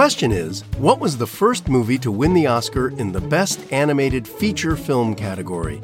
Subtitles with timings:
[0.00, 4.26] question is what was the first movie to win the Oscar in the Best Animated
[4.26, 5.82] Feature Film category?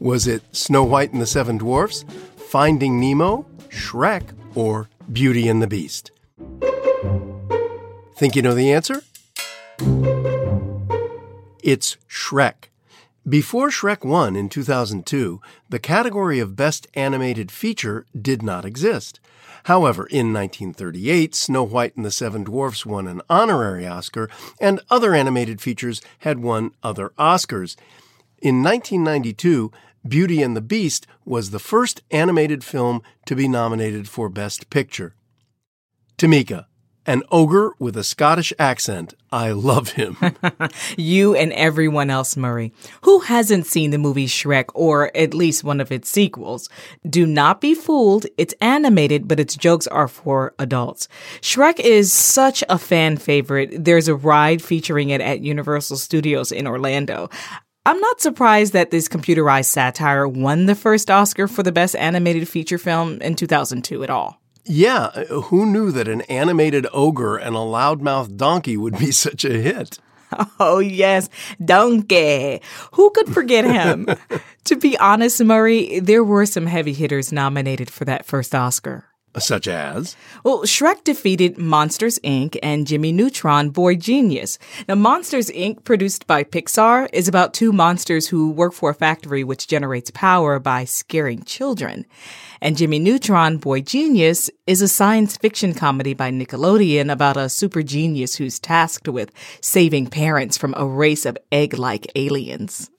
[0.00, 2.06] Was it Snow White and the Seven Dwarfs,
[2.48, 6.12] Finding Nemo, Shrek, or Beauty and the Beast?
[8.16, 9.02] Think you know the answer?
[11.62, 12.70] It's Shrek.
[13.28, 19.20] Before Shrek 1 in 2002, the category of Best Animated Feature did not exist.
[19.64, 24.28] However, in 1938, Snow White and the Seven Dwarfs won an honorary Oscar,
[24.60, 27.76] and other animated features had won other Oscars.
[28.40, 29.72] In 1992,
[30.06, 35.14] Beauty and the Beast was the first animated film to be nominated for Best Picture.
[36.16, 36.66] Tamika,
[37.08, 39.14] an ogre with a Scottish accent.
[39.32, 40.18] I love him.
[40.98, 42.72] you and everyone else, Murray.
[43.02, 46.68] Who hasn't seen the movie Shrek or at least one of its sequels?
[47.08, 48.26] Do not be fooled.
[48.36, 51.08] It's animated, but its jokes are for adults.
[51.40, 53.84] Shrek is such a fan favorite.
[53.84, 57.30] There's a ride featuring it at Universal Studios in Orlando.
[57.86, 62.46] I'm not surprised that this computerized satire won the first Oscar for the best animated
[62.46, 64.42] feature film in 2002 at all.
[64.68, 69.44] Yeah, uh, who knew that an animated ogre and a loudmouth donkey would be such
[69.44, 69.98] a hit?
[70.60, 71.30] Oh, yes,
[71.64, 72.60] Donkey.
[72.92, 74.06] Who could forget him?
[74.64, 79.06] to be honest, Murray, there were some heavy hitters nominated for that first Oscar.
[79.38, 80.16] Such as?
[80.44, 82.56] Well, Shrek defeated Monsters Inc.
[82.62, 84.58] and Jimmy Neutron Boy Genius.
[84.88, 89.44] Now, Monsters Inc., produced by Pixar, is about two monsters who work for a factory
[89.44, 92.04] which generates power by scaring children.
[92.60, 97.82] And Jimmy Neutron Boy Genius is a science fiction comedy by Nickelodeon about a super
[97.82, 102.90] genius who's tasked with saving parents from a race of egg like aliens.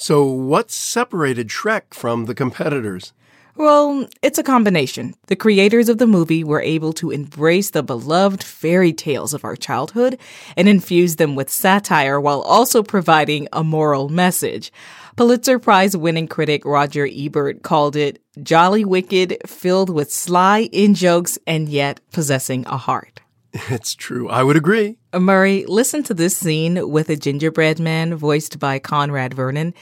[0.00, 3.12] So, what separated Shrek from the competitors?
[3.58, 5.16] Well, it's a combination.
[5.26, 9.56] The creators of the movie were able to embrace the beloved fairy tales of our
[9.56, 10.16] childhood
[10.56, 14.72] and infuse them with satire while also providing a moral message.
[15.16, 21.36] Pulitzer Prize winning critic Roger Ebert called it jolly wicked, filled with sly in jokes
[21.44, 23.20] and yet possessing a heart.
[23.70, 24.28] It's true.
[24.28, 24.98] I would agree.
[25.12, 29.74] Murray, listen to this scene with a gingerbread man voiced by Conrad Vernon.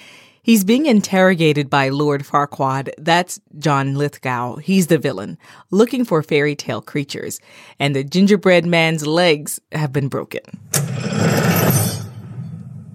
[0.47, 2.91] He's being interrogated by Lord Farquaad.
[2.99, 4.59] That's John Lithgow.
[4.59, 5.39] He's the villain,
[5.73, 7.41] looking for fairy tale creatures.
[7.81, 10.43] And the gingerbread man's legs have been broken.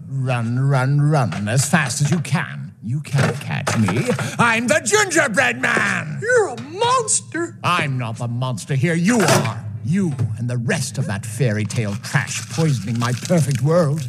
[0.07, 2.73] Run, run, run as fast as you can.
[2.81, 4.07] You can't catch me.
[4.40, 6.19] I'm the gingerbread man!
[6.22, 7.57] You're a monster!
[7.66, 8.94] I'm not the monster here.
[8.94, 9.66] You are.
[9.84, 14.07] You and the rest of that fairy tale trash poisoning my perfect world.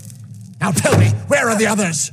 [0.60, 2.08] Now tell me, where are the others?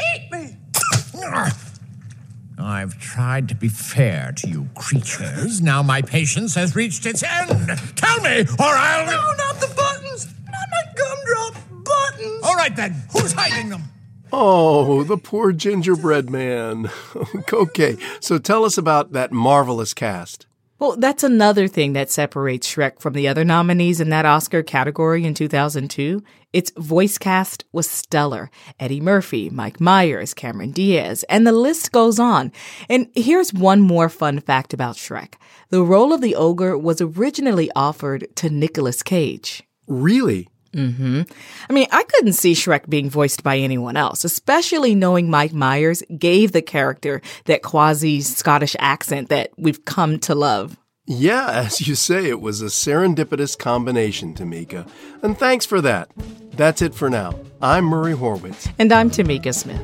[2.69, 2.81] Eat me!
[2.81, 5.61] I've tried to be fair to you creatures.
[5.61, 7.69] Now my patience has reached its end.
[7.95, 9.05] Tell me, or I'll.
[9.05, 10.27] No, not the buttons!
[10.45, 12.43] Not my gumdrop buttons!
[12.43, 13.83] All right then, who's hiding them?
[14.31, 16.89] Oh, the poor gingerbread man.
[17.53, 20.45] okay, so tell us about that marvelous cast.
[20.79, 25.25] Well, that's another thing that separates Shrek from the other nominees in that Oscar category
[25.25, 26.23] in 2002.
[26.53, 28.49] Its voice cast was stellar.
[28.79, 32.53] Eddie Murphy, Mike Myers, Cameron Diaz, and the list goes on.
[32.87, 35.33] And here's one more fun fact about Shrek.
[35.69, 39.63] The role of the ogre was originally offered to Nicolas Cage.
[39.85, 40.47] Really?
[40.73, 41.21] Mm-hmm.
[41.69, 46.03] I mean, I couldn't see Shrek being voiced by anyone else, especially knowing Mike Myers
[46.17, 50.77] gave the character that quasi Scottish accent that we've come to love.
[51.11, 54.87] Yeah, as you say, it was a serendipitous combination, Tamika.
[55.23, 56.11] And thanks for that.
[56.51, 57.39] That's it for now.
[57.63, 58.71] I'm Murray Horwitz.
[58.77, 59.81] And I'm Tamika Smith.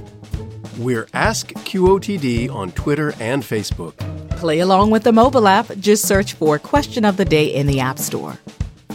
[0.77, 3.95] We're Ask QOTD on Twitter and Facebook.
[4.37, 5.71] Play along with the mobile app.
[5.79, 8.37] Just search for Question of the Day in the App Store.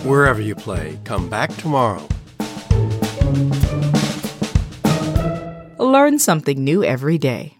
[0.05, 2.09] Wherever you play, come back tomorrow.
[5.79, 7.60] Learn something new every day.